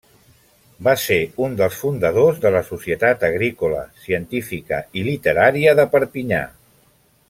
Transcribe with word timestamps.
Va 0.87 0.93
ser 1.01 1.17
un 1.47 1.57
dels 1.59 1.77
fundadors 1.81 2.41
de 2.47 2.53
la 2.57 2.63
Societat 2.71 3.27
Agrícola, 3.29 3.85
Científica 4.09 4.83
i 5.03 5.09
Literària 5.13 5.79
de 5.83 5.91
Perpinyà. 5.97 6.47